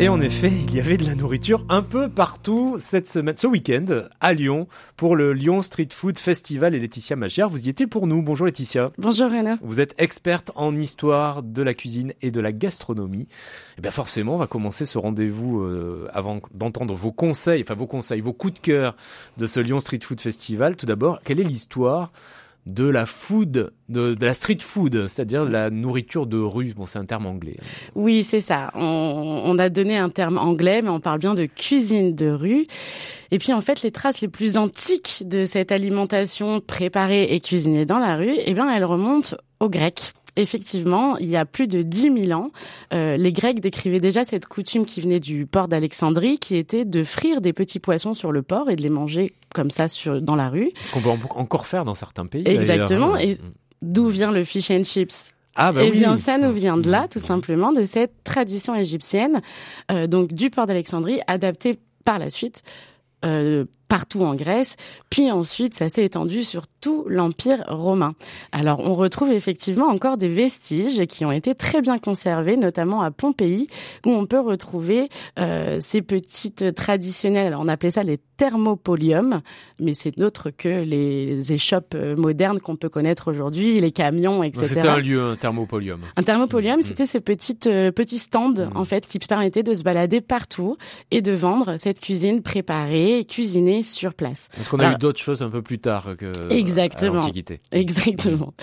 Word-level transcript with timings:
Et 0.00 0.08
en 0.08 0.20
effet, 0.20 0.52
il 0.52 0.76
y 0.76 0.78
avait 0.78 0.96
de 0.96 1.04
la 1.04 1.16
nourriture 1.16 1.66
un 1.68 1.82
peu 1.82 2.08
partout 2.08 2.76
cette 2.78 3.08
semaine, 3.08 3.36
ce 3.36 3.48
week-end, 3.48 4.04
à 4.20 4.32
Lyon, 4.32 4.68
pour 4.96 5.16
le 5.16 5.32
Lyon 5.32 5.60
Street 5.60 5.88
Food 5.90 6.20
Festival. 6.20 6.76
Et 6.76 6.78
Laetitia 6.78 7.16
Magière, 7.16 7.48
vous 7.48 7.66
y 7.66 7.68
étiez 7.68 7.88
pour 7.88 8.06
nous. 8.06 8.22
Bonjour 8.22 8.46
Laetitia. 8.46 8.92
Bonjour 8.96 9.28
Réna. 9.28 9.58
Vous 9.60 9.80
êtes 9.80 9.96
experte 9.98 10.52
en 10.54 10.76
histoire 10.76 11.42
de 11.42 11.62
la 11.64 11.74
cuisine 11.74 12.12
et 12.22 12.30
de 12.30 12.40
la 12.40 12.52
gastronomie. 12.52 13.22
Et 13.22 13.26
eh 13.78 13.80
bien 13.80 13.90
forcément, 13.90 14.36
on 14.36 14.38
va 14.38 14.46
commencer 14.46 14.84
ce 14.84 14.98
rendez-vous 14.98 15.62
euh, 15.62 16.08
avant 16.14 16.40
d'entendre 16.54 16.94
vos 16.94 17.10
conseils, 17.10 17.62
enfin 17.62 17.74
vos 17.74 17.88
conseils, 17.88 18.20
vos 18.20 18.32
coups 18.32 18.54
de 18.54 18.60
cœur 18.60 18.94
de 19.36 19.48
ce 19.48 19.58
Lyon 19.58 19.80
Street 19.80 19.98
Food 20.00 20.20
Festival. 20.20 20.76
Tout 20.76 20.86
d'abord, 20.86 21.22
quelle 21.24 21.40
est 21.40 21.44
l'histoire 21.44 22.12
de 22.68 22.84
la 22.84 23.06
food, 23.06 23.72
de, 23.88 24.16
la 24.20 24.34
street 24.34 24.58
food, 24.60 25.08
c'est-à-dire 25.08 25.44
la 25.44 25.70
nourriture 25.70 26.26
de 26.26 26.38
rue. 26.38 26.74
Bon, 26.76 26.86
c'est 26.86 26.98
un 26.98 27.04
terme 27.04 27.26
anglais. 27.26 27.56
Hein. 27.58 27.64
Oui, 27.94 28.22
c'est 28.22 28.40
ça. 28.40 28.70
On, 28.74 29.42
on, 29.46 29.58
a 29.58 29.70
donné 29.70 29.96
un 29.96 30.10
terme 30.10 30.38
anglais, 30.38 30.82
mais 30.82 30.90
on 30.90 31.00
parle 31.00 31.18
bien 31.18 31.34
de 31.34 31.46
cuisine 31.46 32.14
de 32.14 32.30
rue. 32.30 32.66
Et 33.30 33.38
puis 33.38 33.52
en 33.52 33.62
fait, 33.62 33.82
les 33.82 33.90
traces 33.90 34.20
les 34.20 34.28
plus 34.28 34.56
antiques 34.56 35.22
de 35.26 35.44
cette 35.44 35.72
alimentation 35.72 36.60
préparée 36.60 37.24
et 37.24 37.40
cuisinée 37.40 37.86
dans 37.86 37.98
la 37.98 38.16
rue, 38.16 38.34
eh 38.44 38.54
bien, 38.54 38.70
elles 38.74 38.84
remontent 38.84 39.36
aux 39.60 39.68
Grecs 39.68 40.12
effectivement, 40.38 41.16
il 41.18 41.28
y 41.28 41.36
a 41.36 41.44
plus 41.44 41.68
de 41.68 41.82
10 41.82 42.26
000 42.26 42.40
ans, 42.40 42.50
euh, 42.94 43.16
les 43.16 43.32
Grecs 43.32 43.60
décrivaient 43.60 44.00
déjà 44.00 44.24
cette 44.24 44.46
coutume 44.46 44.86
qui 44.86 45.00
venait 45.00 45.20
du 45.20 45.46
port 45.46 45.68
d'Alexandrie, 45.68 46.38
qui 46.38 46.56
était 46.56 46.84
de 46.84 47.04
frire 47.04 47.40
des 47.40 47.52
petits 47.52 47.80
poissons 47.80 48.14
sur 48.14 48.32
le 48.32 48.42
port 48.42 48.70
et 48.70 48.76
de 48.76 48.82
les 48.82 48.88
manger 48.88 49.32
comme 49.54 49.70
ça 49.70 49.88
sur, 49.88 50.20
dans 50.22 50.36
la 50.36 50.48
rue. 50.48 50.70
Ce 50.84 50.92
qu'on 50.92 51.00
peut 51.00 51.10
encore 51.34 51.66
faire 51.66 51.84
dans 51.84 51.94
certains 51.94 52.24
pays. 52.24 52.44
Exactement. 52.46 53.16
Et 53.16 53.34
d'où 53.82 54.08
vient 54.08 54.32
le 54.32 54.44
fish 54.44 54.70
and 54.70 54.84
chips? 54.84 55.34
Ah 55.60 55.72
bah 55.72 55.80
eh 55.82 55.90
bien, 55.90 56.16
ça 56.16 56.38
nous 56.38 56.52
vient 56.52 56.76
de 56.76 56.88
là, 56.88 57.08
tout 57.10 57.18
simplement, 57.18 57.72
de 57.72 57.84
cette 57.84 58.22
tradition 58.22 58.76
égyptienne, 58.76 59.40
euh, 59.90 60.06
donc 60.06 60.32
du 60.32 60.50
port 60.50 60.66
d'Alexandrie, 60.66 61.20
adaptée 61.26 61.80
par 62.04 62.20
la 62.20 62.30
suite 62.30 62.62
euh, 63.24 63.64
partout 63.88 64.22
en 64.22 64.34
Grèce, 64.34 64.76
puis 65.10 65.30
ensuite 65.30 65.74
ça 65.74 65.88
s'est 65.88 66.04
étendu 66.04 66.44
sur 66.44 66.62
tout 66.80 67.04
l'Empire 67.08 67.64
romain. 67.66 68.14
Alors 68.52 68.80
on 68.80 68.94
retrouve 68.94 69.32
effectivement 69.32 69.86
encore 69.86 70.16
des 70.16 70.28
vestiges 70.28 71.06
qui 71.06 71.24
ont 71.24 71.32
été 71.32 71.54
très 71.54 71.82
bien 71.82 71.98
conservés, 71.98 72.56
notamment 72.56 73.02
à 73.02 73.10
Pompéi, 73.10 73.66
où 74.06 74.10
on 74.10 74.26
peut 74.26 74.40
retrouver 74.40 75.08
euh, 75.38 75.78
ces 75.80 76.02
petites 76.02 76.74
traditionnelles, 76.74 77.48
alors 77.48 77.62
on 77.62 77.68
appelait 77.68 77.90
ça 77.90 78.02
les 78.02 78.18
thermopoliums, 78.36 79.40
mais 79.80 79.94
c'est 79.94 80.16
d'autres 80.16 80.50
que 80.50 80.82
les 80.82 81.52
échoppes 81.52 81.94
euh, 81.94 82.16
modernes 82.16 82.60
qu'on 82.60 82.76
peut 82.76 82.88
connaître 82.88 83.30
aujourd'hui, 83.30 83.80
les 83.80 83.90
camions, 83.90 84.44
etc. 84.44 84.66
C'était 84.68 84.88
un 84.88 84.98
lieu, 84.98 85.22
un 85.22 85.36
thermopolium. 85.36 86.00
Un 86.16 86.22
thermopolium, 86.22 86.78
mmh. 86.78 86.82
c'était 86.82 87.06
ces 87.06 87.20
petites 87.20 87.66
euh, 87.66 87.90
petits 87.90 88.18
stands 88.18 88.52
mmh. 88.52 88.76
en 88.76 88.84
fait 88.84 89.06
qui 89.06 89.18
permettaient 89.18 89.64
de 89.64 89.74
se 89.74 89.82
balader 89.82 90.20
partout 90.20 90.76
et 91.10 91.20
de 91.20 91.32
vendre 91.32 91.76
cette 91.78 91.98
cuisine 92.00 92.42
préparée, 92.42 93.26
cuisinée 93.28 93.77
sur 93.82 94.14
place. 94.14 94.48
Parce 94.56 94.68
qu'on 94.68 94.80
a 94.80 94.92
eu 94.92 94.96
d'autres 94.96 95.20
choses 95.20 95.42
un 95.42 95.50
peu 95.50 95.62
plus 95.62 95.78
tard 95.78 96.16
que 96.18 96.52
exactement, 96.52 97.14
l'Antiquité. 97.14 97.60
Exactement. 97.72 98.54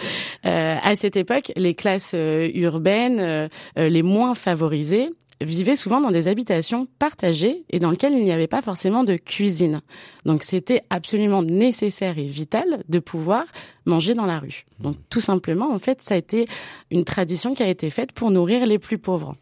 Euh, 0.45 0.75
à 0.83 0.95
cette 0.95 1.15
époque, 1.15 1.51
les 1.55 1.75
classes 1.75 2.11
euh, 2.13 2.49
urbaines 2.53 3.19
euh, 3.19 3.47
euh, 3.77 3.89
les 3.89 4.03
moins 4.03 4.35
favorisées 4.35 5.09
vivaient 5.41 5.75
souvent 5.75 5.99
dans 5.99 6.11
des 6.11 6.27
habitations 6.27 6.87
partagées 6.97 7.65
et 7.69 7.79
dans 7.79 7.91
lesquelles 7.91 8.13
il 8.13 8.23
n'y 8.23 8.31
avait 8.31 8.47
pas 8.47 8.61
forcément 8.61 9.03
de 9.03 9.15
cuisine. 9.15 9.81
Donc 10.25 10.43
c'était 10.43 10.81
absolument 10.89 11.43
nécessaire 11.43 12.17
et 12.17 12.25
vital 12.25 12.83
de 12.87 12.99
pouvoir 12.99 13.43
manger 13.85 14.13
dans 14.13 14.25
la 14.25 14.39
rue. 14.39 14.63
Donc 14.79 14.95
tout 15.09 15.19
simplement, 15.19 15.73
en 15.73 15.79
fait, 15.79 16.01
ça 16.01 16.15
a 16.15 16.17
été 16.17 16.47
une 16.89 17.03
tradition 17.03 17.53
qui 17.53 17.63
a 17.63 17.67
été 17.67 17.89
faite 17.89 18.13
pour 18.13 18.31
nourrir 18.31 18.65
les 18.65 18.79
plus 18.79 18.97
pauvres. 18.97 19.35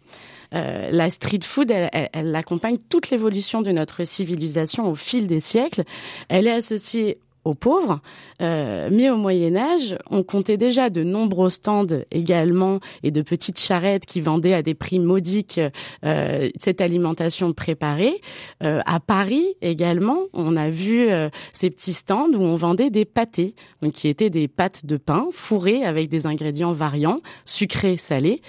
Euh, 0.53 0.89
la 0.91 1.09
street 1.09 1.39
food, 1.43 1.71
elle, 1.71 2.09
elle, 2.13 2.35
accompagne 2.35 2.77
toute 2.89 3.09
l'évolution 3.09 3.61
de 3.61 3.71
notre 3.71 4.03
civilisation 4.03 4.89
au 4.89 4.95
fil 4.95 5.27
des 5.27 5.39
siècles. 5.39 5.83
Elle 6.29 6.47
est 6.47 6.51
associée 6.51 7.19
aux 7.45 7.55
pauvres. 7.55 7.99
Euh, 8.41 8.89
mais 8.91 9.09
au 9.09 9.17
Moyen 9.17 9.55
Âge, 9.55 9.95
on 10.09 10.23
comptait 10.23 10.57
déjà 10.57 10.89
de 10.89 11.03
nombreux 11.03 11.49
stands 11.49 11.87
également 12.11 12.79
et 13.03 13.11
de 13.11 13.21
petites 13.21 13.59
charrettes 13.59 14.05
qui 14.05 14.21
vendaient 14.21 14.53
à 14.53 14.61
des 14.61 14.73
prix 14.73 14.99
modiques 14.99 15.59
euh, 16.05 16.49
cette 16.57 16.81
alimentation 16.81 17.53
préparée. 17.53 18.21
Euh, 18.63 18.81
à 18.85 18.99
Paris 18.99 19.55
également, 19.61 20.19
on 20.33 20.55
a 20.55 20.69
vu 20.69 21.09
euh, 21.09 21.29
ces 21.51 21.69
petits 21.69 21.93
stands 21.93 22.31
où 22.33 22.41
on 22.41 22.55
vendait 22.55 22.89
des 22.89 23.05
pâtés, 23.05 23.55
donc 23.81 23.93
qui 23.93 24.07
étaient 24.07 24.29
des 24.29 24.47
pâtes 24.47 24.85
de 24.85 24.97
pain 24.97 25.27
fourrées 25.31 25.83
avec 25.83 26.09
des 26.09 26.27
ingrédients 26.27 26.73
variants, 26.73 27.19
sucrés, 27.45 27.97
salés 27.97 28.41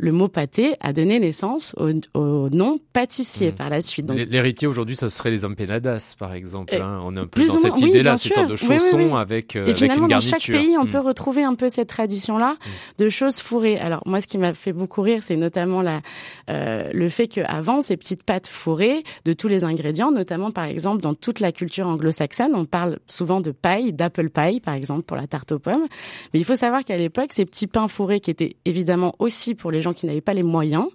le 0.00 0.12
mot 0.12 0.28
pâté 0.28 0.74
a 0.80 0.92
donné 0.92 1.18
naissance 1.20 1.74
au, 1.76 2.48
nom 2.50 2.78
pâtissier 2.92 3.52
mmh. 3.52 3.54
par 3.54 3.70
la 3.70 3.80
suite. 3.80 4.10
L'héritier 4.10 4.66
aujourd'hui, 4.66 4.96
ce 4.96 5.08
serait 5.08 5.30
les 5.30 5.44
empanadas, 5.44 6.14
par 6.18 6.32
exemple. 6.32 6.74
Hein. 6.74 7.00
On 7.04 7.14
est 7.16 7.20
un 7.20 7.26
peu 7.26 7.46
dans 7.46 7.58
cette 7.58 7.80
idée-là, 7.80 8.16
cette 8.16 8.32
sorte 8.32 8.50
de 8.50 8.56
chaussons 8.56 9.16
avec, 9.16 9.56
euh, 9.56 9.66
Et 9.66 9.74
finalement, 9.74 10.08
dans 10.08 10.20
chaque 10.20 10.46
pays, 10.46 10.76
on 10.78 10.84
mmh. 10.84 10.90
peut 10.90 11.00
retrouver 11.00 11.44
un 11.44 11.54
peu 11.54 11.68
cette 11.68 11.88
tradition-là 11.88 12.54
mmh. 12.54 12.68
de 12.98 13.08
choses 13.08 13.40
fourrées. 13.40 13.78
Alors 13.78 14.02
moi, 14.06 14.20
ce 14.20 14.26
qui 14.26 14.38
m'a 14.38 14.54
fait 14.54 14.72
beaucoup 14.72 15.02
rire, 15.02 15.22
c'est 15.22 15.36
notamment 15.36 15.82
la, 15.82 16.00
euh, 16.48 16.88
le 16.92 17.08
fait 17.08 17.28
qu'avant, 17.28 17.82
ces 17.82 17.96
petites 17.96 18.22
pâtes 18.22 18.46
fourrées 18.46 19.04
de 19.26 19.32
tous 19.34 19.48
les 19.48 19.64
ingrédients, 19.64 20.10
notamment 20.10 20.50
par 20.50 20.64
exemple 20.64 21.02
dans 21.02 21.14
toute 21.14 21.40
la 21.40 21.52
culture 21.52 21.86
anglo-saxonne, 21.86 22.54
on 22.54 22.64
parle 22.64 22.98
souvent 23.06 23.40
de 23.40 23.50
paille, 23.50 23.92
d'apple 23.92 24.30
pie, 24.30 24.60
par 24.60 24.74
exemple, 24.74 25.02
pour 25.02 25.16
la 25.16 25.26
tarte 25.26 25.52
aux 25.52 25.58
pommes. 25.58 25.86
Mais 26.32 26.40
il 26.40 26.44
faut 26.44 26.54
savoir 26.54 26.84
qu'à 26.84 26.96
l'époque, 26.96 27.32
ces 27.32 27.44
petits 27.44 27.66
pains 27.66 27.88
fourrés 27.88 28.20
qui 28.20 28.30
étaient 28.30 28.56
évidemment 28.64 29.14
aussi 29.18 29.54
pour 29.54 29.70
les 29.70 29.82
gens 29.82 29.89
qui 29.92 30.06
n'avaient 30.06 30.20
pas 30.20 30.34
les 30.34 30.42
moyens, 30.42 30.86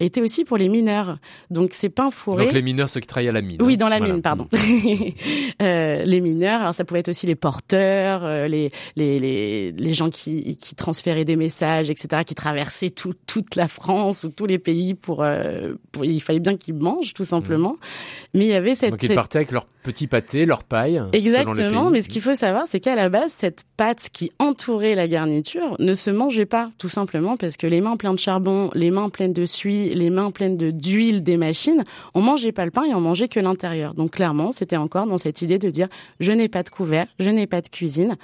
était 0.00 0.20
aussi 0.20 0.44
pour 0.44 0.56
les 0.56 0.68
mineurs. 0.68 1.18
Donc 1.50 1.72
ces 1.72 1.88
pains 1.88 2.10
fourrés. 2.10 2.44
Donc 2.44 2.54
les 2.54 2.62
mineurs, 2.62 2.88
ceux 2.88 3.00
qui 3.00 3.06
travaillent 3.06 3.28
à 3.28 3.32
la 3.32 3.40
mine. 3.40 3.60
Oui, 3.62 3.74
hein. 3.74 3.76
dans 3.76 3.88
la 3.88 4.00
mine, 4.00 4.22
pardon. 4.22 4.48
euh, 5.62 6.04
les 6.04 6.20
mineurs, 6.20 6.60
alors 6.60 6.74
ça 6.74 6.84
pouvait 6.84 7.00
être 7.00 7.08
aussi 7.08 7.26
les 7.26 7.34
porteurs, 7.34 8.24
euh, 8.24 8.48
les, 8.48 8.70
les, 8.96 9.18
les, 9.18 9.72
les 9.72 9.94
gens 9.94 10.10
qui, 10.10 10.56
qui 10.56 10.74
transféraient 10.74 11.24
des 11.24 11.36
messages, 11.36 11.90
etc., 11.90 12.22
qui 12.26 12.34
traversaient 12.34 12.90
tout, 12.90 13.14
toute 13.26 13.56
la 13.56 13.68
France 13.68 14.24
ou 14.24 14.30
tous 14.30 14.46
les 14.46 14.58
pays 14.58 14.94
pour, 14.94 15.22
euh, 15.22 15.74
pour 15.92 16.04
il 16.04 16.20
fallait 16.20 16.40
bien 16.40 16.56
qu'ils 16.56 16.74
mangent 16.74 17.14
tout 17.14 17.24
simplement. 17.24 17.72
Mmh. 17.72 17.76
Mais 18.34 18.44
il 18.46 18.50
y 18.50 18.54
avait 18.54 18.74
cette. 18.74 18.90
Donc 18.90 19.02
ils 19.02 19.14
partaient 19.14 19.38
avec 19.38 19.52
leur 19.52 19.66
petit 19.86 20.08
pâté, 20.08 20.46
leur 20.46 20.64
paille. 20.64 21.00
Exactement. 21.12 21.90
Mais 21.90 22.02
ce 22.02 22.08
qu'il 22.08 22.20
faut 22.20 22.34
savoir, 22.34 22.64
c'est 22.66 22.80
qu'à 22.80 22.96
la 22.96 23.08
base, 23.08 23.34
cette 23.38 23.64
pâte 23.76 24.08
qui 24.12 24.32
entourait 24.38 24.94
la 24.94 25.06
garniture 25.06 25.76
ne 25.78 25.94
se 25.94 26.10
mangeait 26.10 26.46
pas, 26.46 26.70
tout 26.76 26.88
simplement 26.88 27.36
parce 27.36 27.56
que 27.56 27.66
les 27.66 27.80
mains 27.80 27.96
pleines 27.96 28.14
de 28.14 28.18
charbon, 28.18 28.35
les 28.74 28.90
mains 28.90 29.08
pleines 29.08 29.32
de 29.32 29.46
suie, 29.46 29.94
les 29.94 30.10
mains 30.10 30.30
pleines 30.30 30.56
de 30.56 30.70
d'huile 30.70 31.22
des 31.22 31.36
machines, 31.36 31.84
on 32.14 32.20
mangeait 32.20 32.52
pas 32.52 32.64
le 32.64 32.70
pain 32.70 32.84
et 32.84 32.94
on 32.94 33.00
mangeait 33.00 33.28
que 33.28 33.40
l'intérieur. 33.40 33.94
Donc 33.94 34.12
clairement, 34.12 34.52
c'était 34.52 34.76
encore 34.76 35.06
dans 35.06 35.18
cette 35.18 35.42
idée 35.42 35.58
de 35.58 35.70
dire 35.70 35.88
je 36.20 36.32
n'ai 36.32 36.48
pas 36.48 36.62
de 36.62 36.68
couvert, 36.68 37.06
je 37.18 37.30
n'ai 37.30 37.46
pas 37.46 37.60
de 37.60 37.68
cuisine 37.68 38.16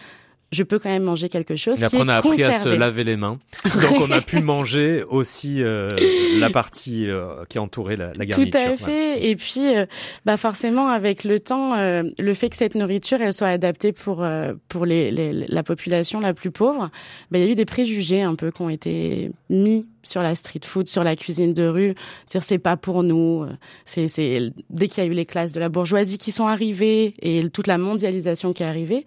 je 0.52 0.62
peux 0.62 0.78
quand 0.78 0.90
même 0.90 1.02
manger 1.02 1.28
quelque 1.28 1.56
chose. 1.56 1.82
Et 1.82 1.84
après, 1.84 1.98
on 1.98 2.08
a 2.08 2.16
appris 2.16 2.42
à 2.42 2.58
se 2.58 2.68
laver 2.68 3.04
les 3.04 3.16
mains. 3.16 3.38
Donc, 3.64 4.00
on 4.00 4.10
a 4.10 4.20
pu 4.20 4.40
manger 4.40 5.02
aussi 5.02 5.62
euh, 5.62 5.96
la 6.38 6.50
partie 6.50 7.08
euh, 7.08 7.44
qui 7.48 7.58
entourait 7.58 7.96
la, 7.96 8.12
la 8.14 8.26
garniture. 8.26 8.52
Tout 8.52 8.72
à 8.72 8.76
fait. 8.76 9.26
Et 9.26 9.34
puis, 9.34 9.74
euh, 9.74 9.86
bah 10.26 10.36
forcément, 10.36 10.88
avec 10.88 11.24
le 11.24 11.40
temps, 11.40 11.72
le 11.74 12.34
fait 12.34 12.50
que 12.50 12.56
cette 12.56 12.74
nourriture, 12.74 13.20
elle 13.22 13.32
soit 13.32 13.48
adaptée 13.48 13.92
pour 13.92 14.24
pour 14.68 14.84
les, 14.84 15.10
les, 15.10 15.32
la 15.32 15.62
population 15.62 16.20
la 16.20 16.34
plus 16.34 16.50
pauvre, 16.50 16.90
bah, 17.30 17.38
il 17.38 17.44
y 17.44 17.48
a 17.48 17.50
eu 17.50 17.54
des 17.54 17.64
préjugés 17.64 18.22
un 18.22 18.34
peu 18.34 18.50
qui 18.50 18.60
ont 18.60 18.68
été 18.68 19.30
mis 19.48 19.86
sur 20.02 20.22
la 20.22 20.34
street 20.34 20.60
food, 20.64 20.88
sur 20.88 21.04
la 21.04 21.16
cuisine 21.16 21.54
de 21.54 21.66
rue, 21.66 21.94
dire 22.28 22.42
c'est 22.42 22.58
pas 22.58 22.76
pour 22.76 23.02
nous. 23.02 23.46
C'est 23.84 24.08
c'est 24.08 24.52
dès 24.70 24.88
qu'il 24.88 25.04
y 25.04 25.06
a 25.06 25.10
eu 25.10 25.14
les 25.14 25.26
classes 25.26 25.52
de 25.52 25.60
la 25.60 25.68
bourgeoisie 25.68 26.18
qui 26.18 26.32
sont 26.32 26.46
arrivées 26.46 27.14
et 27.20 27.48
toute 27.48 27.66
la 27.66 27.78
mondialisation 27.78 28.52
qui 28.52 28.62
est 28.62 28.66
arrivée, 28.66 29.04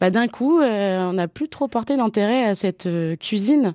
bah 0.00 0.10
d'un 0.10 0.28
coup 0.28 0.60
euh, 0.60 0.98
on 1.10 1.14
n'a 1.14 1.28
plus 1.28 1.48
trop 1.48 1.68
porté 1.68 1.96
d'intérêt 1.96 2.44
à 2.44 2.54
cette 2.54 2.86
euh, 2.86 3.16
cuisine. 3.16 3.74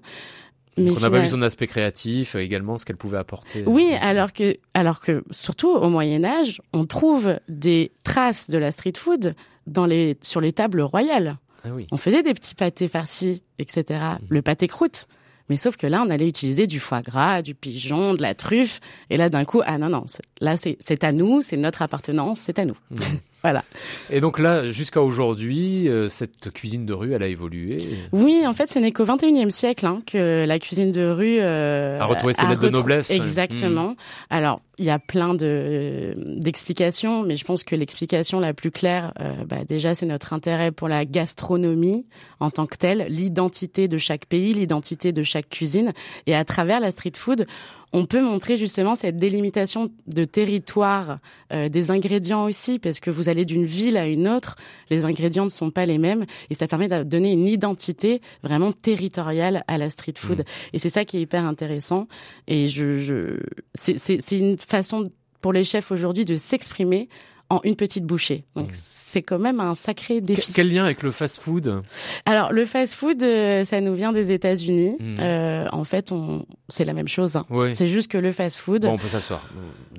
Mais 0.77 0.91
on 0.91 0.99
n'a 0.99 1.09
pas 1.09 1.19
vu 1.19 1.29
son 1.29 1.41
aspect 1.41 1.65
créatif, 1.65 2.35
euh, 2.35 2.39
également 2.39 2.77
ce 2.77 2.85
qu'elle 2.85 2.97
pouvait 2.97 3.17
apporter. 3.17 3.63
Oui, 3.65 3.93
alors 3.99 4.31
que, 4.31 4.57
alors 4.75 4.99
que 4.99 5.23
surtout 5.31 5.69
au 5.69 5.89
Moyen 5.89 6.23
Âge, 6.23 6.61
on 6.71 6.85
trouve 6.85 7.39
des 7.49 7.91
traces 8.03 8.49
de 8.49 8.59
la 8.59 8.71
street 8.71 8.93
food 8.95 9.35
dans 9.65 9.87
les, 9.87 10.17
sur 10.21 10.39
les 10.39 10.53
tables 10.53 10.81
royales. 10.81 11.37
Ah 11.63 11.69
oui. 11.73 11.87
On 11.91 11.97
faisait 11.97 12.21
des 12.21 12.33
petits 12.33 12.53
pâtés 12.53 12.87
farcis, 12.87 13.41
etc. 13.57 13.83
Mmh. 13.89 14.25
Le 14.29 14.41
pâté 14.41 14.67
croûte. 14.67 15.07
Mais 15.49 15.57
sauf 15.57 15.77
que 15.77 15.87
là, 15.87 16.03
on 16.05 16.09
allait 16.09 16.27
utiliser 16.27 16.67
du 16.67 16.79
foie 16.79 17.01
gras, 17.01 17.41
du 17.41 17.55
pigeon, 17.55 18.13
de 18.13 18.21
la 18.21 18.35
truffe. 18.35 18.79
Et 19.09 19.17
là, 19.17 19.29
d'un 19.29 19.45
coup, 19.45 19.61
ah 19.65 19.77
non, 19.77 19.89
non, 19.89 20.05
là, 20.41 20.55
c'est 20.57 21.03
à 21.03 21.11
nous, 21.11 21.41
c'est 21.41 21.57
notre 21.57 21.81
appartenance, 21.81 22.39
c'est 22.39 22.59
à 22.59 22.65
nous. 22.65 22.77
Mmh. 22.91 22.97
Voilà. 23.43 23.63
Et 24.09 24.19
donc 24.19 24.39
là, 24.39 24.71
jusqu'à 24.71 25.01
aujourd'hui, 25.01 25.87
euh, 25.87 26.09
cette 26.09 26.51
cuisine 26.51 26.85
de 26.85 26.93
rue, 26.93 27.13
elle 27.13 27.23
a 27.23 27.27
évolué 27.27 27.77
Oui, 28.11 28.43
en 28.47 28.53
fait, 28.53 28.69
ce 28.69 28.79
n'est 28.79 28.91
qu'au 28.91 29.05
21e 29.05 29.51
siècle 29.51 29.85
hein, 29.85 29.99
que 30.05 30.45
la 30.45 30.59
cuisine 30.59 30.91
de 30.91 31.09
rue 31.09 31.37
euh, 31.39 31.99
a 31.99 32.05
retrouvé 32.05 32.33
ses 32.33 32.45
lettres 32.47 32.61
de 32.61 32.69
noblesse. 32.69 33.11
Exactement. 33.11 33.89
Mmh. 33.89 33.95
Alors, 34.31 34.61
il 34.79 34.85
y 34.85 34.89
a 34.89 34.99
plein 34.99 35.33
de 35.33 36.15
d'explications, 36.17 37.23
mais 37.23 37.37
je 37.37 37.45
pense 37.45 37.63
que 37.63 37.75
l'explication 37.75 38.39
la 38.39 38.53
plus 38.53 38.71
claire, 38.71 39.13
euh, 39.19 39.31
bah, 39.45 39.57
déjà, 39.67 39.95
c'est 39.95 40.05
notre 40.05 40.33
intérêt 40.33 40.71
pour 40.71 40.87
la 40.87 41.05
gastronomie 41.05 42.05
en 42.39 42.51
tant 42.51 42.65
que 42.65 42.77
telle, 42.77 43.07
l'identité 43.09 43.87
de 43.87 43.97
chaque 43.97 44.25
pays, 44.25 44.53
l'identité 44.53 45.11
de 45.11 45.23
chaque 45.23 45.49
cuisine, 45.49 45.93
et 46.25 46.35
à 46.35 46.45
travers 46.45 46.79
la 46.79 46.91
street 46.91 47.13
food, 47.15 47.45
on 47.93 48.05
peut 48.05 48.21
montrer 48.21 48.57
justement 48.57 48.95
cette 48.95 49.17
délimitation 49.17 49.89
de 50.07 50.25
territoire 50.25 51.19
euh, 51.53 51.69
des 51.69 51.91
ingrédients 51.91 52.45
aussi, 52.45 52.79
parce 52.79 52.99
que 52.99 53.09
vous 53.09 53.29
allez 53.29 53.45
d'une 53.45 53.65
ville 53.65 53.97
à 53.97 54.07
une 54.07 54.27
autre, 54.27 54.55
les 54.89 55.05
ingrédients 55.05 55.45
ne 55.45 55.49
sont 55.49 55.71
pas 55.71 55.85
les 55.85 55.97
mêmes, 55.97 56.25
et 56.49 56.53
ça 56.53 56.67
permet 56.67 56.87
de 56.87 57.03
donner 57.03 57.31
une 57.31 57.47
identité 57.47 58.21
vraiment 58.43 58.71
territoriale 58.71 59.63
à 59.67 59.77
la 59.77 59.89
street 59.89 60.13
food. 60.17 60.39
Mmh. 60.39 60.43
Et 60.73 60.79
c'est 60.79 60.89
ça 60.89 61.05
qui 61.05 61.17
est 61.17 61.21
hyper 61.21 61.45
intéressant. 61.45 62.07
Et 62.47 62.67
je, 62.67 62.99
je 62.99 63.39
c'est 63.73 64.37
une 64.37 64.57
façon 64.57 65.09
pour 65.41 65.53
les 65.53 65.63
chefs 65.63 65.91
aujourd'hui 65.91 66.25
de 66.25 66.35
s'exprimer 66.35 67.09
en 67.49 67.61
une 67.63 67.75
petite 67.75 68.05
bouchée. 68.05 68.43
Donc 68.55 68.71
mmh. 68.71 68.75
c'est 68.75 69.21
quand 69.21 69.39
même 69.39 69.59
un 69.59 69.75
sacré 69.75 70.21
défi. 70.21 70.53
Quel 70.53 70.71
lien 70.71 70.83
avec 70.83 71.03
le 71.03 71.11
fast-food 71.11 71.81
Alors 72.25 72.51
le 72.51 72.65
fast-food, 72.65 73.23
euh, 73.23 73.63
ça 73.63 73.81
nous 73.81 73.93
vient 73.93 74.11
des 74.11 74.31
États-Unis. 74.31 74.95
Mmh. 74.99 75.15
Euh, 75.19 75.67
en 75.71 75.83
fait, 75.83 76.11
on 76.11 76.45
c'est 76.69 76.85
la 76.85 76.93
même 76.93 77.07
chose. 77.07 77.35
Hein. 77.35 77.45
C'est 77.73 77.87
juste 77.87 78.11
que 78.11 78.17
le 78.17 78.31
fast-food. 78.31 78.83
Bon, 78.83 78.93
on 78.93 78.97
peut 78.97 79.07
s'asseoir. 79.07 79.45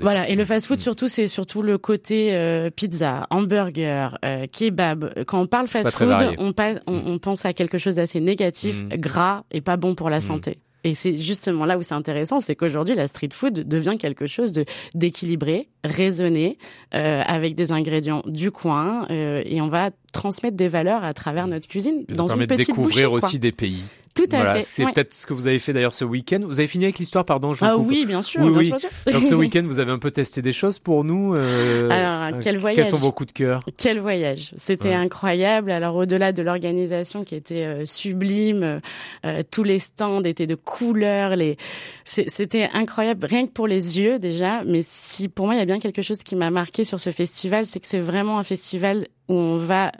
Voilà, 0.01 0.29
et 0.29 0.35
le 0.35 0.45
fast-food 0.45 0.79
mmh. 0.79 0.83
surtout, 0.83 1.09
c'est 1.09 1.29
surtout 1.29 1.63
le 1.63 1.79
côté 1.79 2.35
euh, 2.35 2.71
pizza, 2.71 3.27
hamburger, 3.31 4.19
euh, 4.25 4.47
kebab. 4.47 5.25
Quand 5.27 5.41
on 5.41 5.47
parle 5.47 5.69
fast-food, 5.69 6.37
on, 6.39 6.53
on, 6.87 7.19
pense 7.19 7.45
à 7.45 7.53
quelque 7.53 7.79
chose 7.79 7.97
d'assez 7.97 8.21
négatif, 8.21 8.89
gras 8.91 9.45
et 9.51 9.61
pas 9.61 9.77
bon 9.77 9.95
pour 9.95 10.11
la 10.11 10.21
santé. 10.21 10.59
Et 10.85 10.95
c'est 10.95 11.19
justement 11.19 11.65
là 11.65 11.77
où 11.77 11.83
c'est 11.83 11.95
intéressant, 11.95 12.41
c'est 12.41 12.55
qu'aujourd'hui 12.55 12.95
la 12.95 13.07
street 13.07 13.31
food 13.33 13.67
devient 13.67 13.97
quelque 13.99 14.27
chose 14.27 14.53
de 14.53 14.65
d'équilibré, 14.95 15.69
raisonné, 15.85 16.59
euh, 16.95 17.23
avec 17.27 17.55
des 17.55 17.73
ingrédients 17.73 18.23
du 18.27 18.51
coin, 18.51 19.07
euh, 19.11 19.43
et 19.45 19.61
on 19.61 19.69
va 19.69 19.91
transmettre 20.13 20.57
des 20.57 20.69
valeurs 20.69 21.05
à 21.05 21.13
travers 21.15 21.49
notre 21.49 21.69
cuisine 21.69 22.05
dans 22.09 22.29
une 22.29 22.47
petite 22.47 22.69
de 22.69 22.73
découvrir 22.73 23.13
aussi 23.13 23.39
des 23.39 23.53
pays. 23.53 23.83
Tout 24.19 24.37
à 24.37 24.55
fait. 24.55 24.63
C'est 24.63 24.85
peut-être 24.85 25.15
ce 25.15 25.27
que 25.27 25.35
vous 25.35 25.47
avez 25.47 25.59
fait 25.59 25.73
d'ailleurs 25.73 25.95
ce 25.95 26.05
week-end. 26.05 26.41
Vous 26.43 26.59
avez 26.59 26.69
fini 26.69 26.85
avec 26.85 26.99
l'histoire, 26.99 27.25
pardon. 27.25 27.55
Je 27.55 27.65
ah 27.65 27.77
oui, 27.77 28.05
bien 28.07 28.23
sûr. 28.23 28.41
Oui, 28.43 28.51
oui. 28.51 28.71
Donc 29.13 29.25
ce 29.25 29.35
week-end, 29.37 29.63
vous 29.65 29.81
avez 29.81 29.93
un 29.93 29.99
peu 29.99 30.11
testé 30.11 30.43
des 30.43 30.53
choses 30.53 30.79
pour 30.79 31.05
nous. 31.05 31.35
Euh, 31.35 31.89
Alors, 31.91 32.41
quel 32.41 32.59
voyage 32.59 32.77
Quels 32.77 32.87
sont 32.87 32.99
vos 32.99 33.13
coups 33.13 33.29
de 33.29 33.33
cœur? 33.33 33.61
Quel 33.77 34.01
voyage 34.01 34.53
C'était 34.57 34.95
incroyable. 34.95 35.71
Alors 35.71 35.97
au-delà 35.97 36.33
de 36.33 36.43
l'organisation 36.43 37.25
qui 37.25 37.35
était 37.35 37.65
euh, 37.65 37.87
sublime, 37.87 38.81
euh, 39.25 39.43
tous 39.51 39.65
les 39.65 39.79
stands 39.79 40.23
étaient 40.23 40.47
de 40.47 40.55
couleurs. 40.55 41.37
Les, 41.37 41.57
c'était 42.05 42.69
incroyable, 42.73 43.27
rien 43.27 43.47
que 43.47 43.53
pour 43.53 43.67
les 43.67 43.99
yeux 43.99 44.19
déjà. 44.19 44.63
Mais 44.65 44.81
si 44.83 45.29
pour 45.29 45.47
moi, 45.47 45.55
il 45.55 45.59
y 45.59 45.63
a 45.63 45.67
bien 45.67 45.79
quelque 45.79 46.03
chose 46.03 46.19
qui 46.19 46.37
m'a 46.37 46.51
marqué 46.51 46.85
sur 46.85 47.01
ce 47.01 47.11
festival, 47.11 47.67
c'est 47.67 47.81
que 47.81 47.87
c'est 47.87 48.01
vraiment 48.01 48.39
un 48.39 48.45
festival 48.45 49.07
où 49.29 49.35
on 49.35 49.59
va 49.59 49.93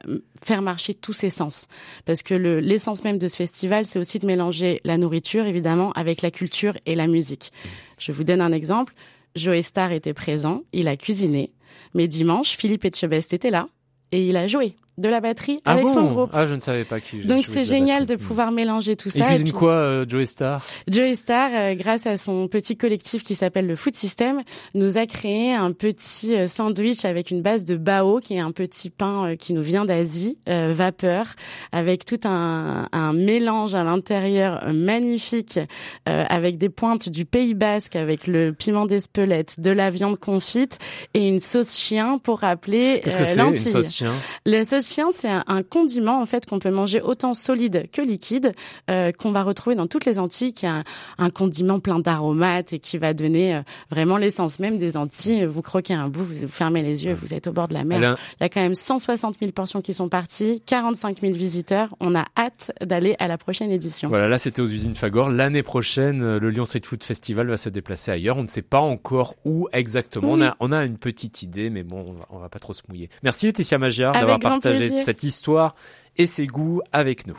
faire 0.43 0.63
marcher 0.63 0.95
tous 0.95 1.13
ses 1.13 1.31
sens. 1.31 1.69
Parce 2.05 2.23
que 2.23 2.35
l'essence 2.35 3.05
même 3.05 3.19
de 3.19 3.29
ce 3.29 3.37
festival, 3.37 3.87
c'est 3.87 3.99
aussi 3.99 4.19
de 4.19 4.27
mélanger 4.27 4.81
la 4.85 4.97
nourriture, 4.97 5.47
évidemment, 5.47 5.93
avec 5.93 6.23
la 6.23 6.31
culture 6.31 6.77
et 6.87 6.95
la 6.95 7.07
musique. 7.07 7.53
Je 7.99 8.13
vous 8.13 8.25
donne 8.25 8.41
un 8.41 8.53
exemple. 8.53 8.95
Joe 9.37 9.61
Star 9.61 9.93
était 9.93 10.15
présent, 10.15 10.63
il 10.73 10.89
a 10.89 10.97
cuisiné, 10.97 11.53
mais 11.95 12.09
dimanche, 12.09 12.57
Philippe 12.57 12.85
Etchebest 12.85 13.33
était 13.33 13.51
là 13.51 13.69
et 14.11 14.27
il 14.27 14.37
a 14.37 14.47
joué 14.47 14.75
de 14.99 15.09
la 15.09 15.21
batterie 15.21 15.61
ah 15.65 15.73
avec 15.73 15.89
son 15.89 16.05
groupe. 16.05 16.31
Ah, 16.33 16.47
je 16.47 16.55
ne 16.55 16.61
savais 16.61 16.85
pas 16.85 17.01
qui. 17.01 17.19
Donc 17.25 17.45
c'est 17.47 17.65
génial 17.65 18.05
de 18.05 18.17
pouvoir 18.17 18.53
mélanger 18.53 18.97
tout 18.97 19.11
ça. 19.11 19.31
Il 19.31 19.37
cuisine 19.37 19.53
quoi, 19.53 19.73
euh, 19.73 20.07
Joey 20.07 20.27
Star? 20.27 20.63
Joey 20.89 21.15
Star, 21.15 21.51
euh, 21.55 21.75
grâce 21.75 22.07
à 22.07 22.19
son 22.19 22.49
petit 22.49 22.77
collectif 22.77 23.23
qui 23.23 23.35
s'appelle 23.35 23.67
le 23.67 23.77
Food 23.77 23.95
System, 23.95 24.43
nous 24.75 24.99
a 24.99 25.07
créé 25.07 25.55
un 25.55 25.73
petit 25.73 26.35
euh, 26.37 26.47
sandwich 26.47 27.05
avec 27.05 27.31
une 27.31 27.43
base 27.43 27.65
de 27.65 27.77
bao, 27.77 28.21
qui 28.21 28.35
est 28.35 28.41
un 28.41 28.51
petit 28.51 28.91
pain 28.91 29.37
qui 29.39 29.55
nous 29.55 29.63
vient 29.63 29.85
d'Asie, 29.85 30.39
vapeur, 30.47 31.27
avec 31.73 32.05
tout 32.05 32.19
un, 32.25 32.87
un 32.93 33.13
mélange 33.13 33.75
à 33.75 33.85
l'intérieur 33.85 34.67
magnifique, 34.73 35.61
avec 36.07 36.59
des 36.59 36.69
pointes 36.69 37.09
du 37.09 37.25
Pays 37.25 37.55
Basque, 37.55 37.97
avec 37.97 38.27
le 38.27 38.53
piment 38.53 38.87
d'Espelette, 38.87 39.61
de 39.61 39.71
la 39.71 39.91
viande 39.91 40.19
confite 40.19 40.79
et 41.15 41.29
une 41.29 41.41
sauce 41.41 41.77
chien 41.77 42.19
pour 42.19 42.41
rappeler 42.41 43.01
Qu'est-ce 43.05 43.17
que 43.17 43.25
c'est 43.25 43.41
une 43.41 43.59
sauce 43.59 43.95
chien? 43.95 44.11
La 44.47 44.65
sauce 44.65 44.88
chien, 44.89 45.09
c'est 45.15 45.29
un, 45.29 45.63
condiment 45.63 46.21
en 46.21 46.27
fait 46.27 46.47
qu'on 46.47 46.59
peut 46.59 46.71
manger 46.71 47.01
autant 47.01 47.35
solide 47.35 47.89
que 47.93 48.01
liquide, 48.01 48.53
euh, 48.91 49.13
qu'on 49.13 49.33
va 49.33 49.43
retrouver 49.43 49.77
dans 49.77 49.87
toutes 49.87 50.05
les 50.05 50.19
Antilles, 50.19 50.53
qui 50.53 50.67
est 50.67 50.71
un, 51.19 51.31
condiment 51.31 51.79
plein 51.79 51.99
d'aromates 51.99 52.73
et 52.73 52.79
qui 52.79 52.99
va 52.99 53.13
donner 53.13 53.57
euh, 53.57 53.61
vraiment 53.91 54.17
l'essence 54.17 54.59
même 54.59 54.79
des 54.79 54.97
Antilles. 54.97 55.45
Vous 55.45 55.63
croquez 55.63 55.95
un 55.95 56.09
bout, 56.09 56.25
vous, 56.25 56.49
fermez 56.49 56.83
les 56.83 57.05
yeux, 57.05 57.15
vous 57.15 57.35
êtes 57.35 57.47
au 57.47 57.53
bord 57.53 57.69
de 57.69 57.75
la 57.75 57.85
mer. 57.85 58.17
Il 58.41 58.43
y 58.43 58.45
a 58.45 58.49
quand 58.49 58.61
même 58.61 58.75
160 58.75 59.37
000 59.39 59.53
portions 59.53 59.83
qui 59.83 59.95
sont 59.95 60.09
parties, 60.09 60.63
45 60.67 61.21
000 61.21 61.33
visiteurs. 61.35 61.95
On 62.01 62.15
a 62.15 62.25
hâte 62.37 62.73
d'aller 62.81 63.15
à 63.19 63.29
la 63.29 63.39
prochaine 63.39 63.71
édition. 63.71 64.09
Voilà, 64.09 64.29
là 64.29 64.39
c'était 64.39 64.63
aux 64.63 64.69
usines 64.69 64.95
Fagor. 64.95 65.31
L'année 65.31 65.63
prochaine, 65.63 66.23
euh, 66.23 66.41
le 66.41 66.51
Lyon 66.51 66.65
Street 66.65 66.83
Food 66.85 67.03
Festival 67.03 67.49
va 67.49 67.57
se 67.57 67.69
déplacer 67.69 68.11
ailleurs. 68.11 68.37
On 68.37 68.43
ne 68.43 68.49
sait 68.49 68.63
pas 68.63 68.81
encore 68.81 69.35
où 69.45 69.69
exactement. 69.73 70.33
On, 70.33 70.43
a, 70.43 70.57
on 70.61 70.73
a 70.73 70.85
une 70.85 70.99
petite 70.99 71.43
idée, 71.43 71.71
mais 71.71 71.83
bon, 71.83 72.17
on 72.31 72.37
va, 72.37 72.43
va 72.43 72.49
pas 72.49 72.59
trop 72.59 72.73
se 72.73 72.83
mouiller. 72.89 73.09
Merci 73.23 73.47
Laetitia 73.47 73.79
Magia 73.79 74.13
d'avoir 74.13 74.39
partagé 74.39 74.78
cette 75.05 75.23
histoire 75.23 75.75
et 76.17 76.27
ses 76.27 76.47
goûts 76.47 76.81
avec 76.93 77.27
nous. 77.27 77.39